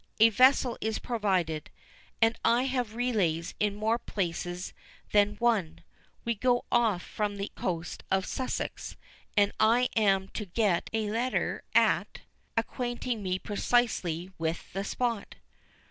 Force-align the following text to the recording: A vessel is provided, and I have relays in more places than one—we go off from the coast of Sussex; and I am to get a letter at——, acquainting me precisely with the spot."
A 0.19 0.29
vessel 0.29 0.79
is 0.81 0.97
provided, 0.97 1.69
and 2.23 2.35
I 2.43 2.63
have 2.63 2.95
relays 2.95 3.53
in 3.59 3.75
more 3.75 3.99
places 3.99 4.73
than 5.11 5.35
one—we 5.35 6.33
go 6.33 6.65
off 6.71 7.03
from 7.03 7.35
the 7.35 7.51
coast 7.55 8.01
of 8.09 8.25
Sussex; 8.25 8.97
and 9.37 9.51
I 9.59 9.89
am 9.95 10.29
to 10.29 10.45
get 10.47 10.89
a 10.91 11.11
letter 11.11 11.61
at——, 11.75 12.21
acquainting 12.57 13.21
me 13.21 13.37
precisely 13.37 14.31
with 14.39 14.73
the 14.73 14.83
spot." 14.83 15.35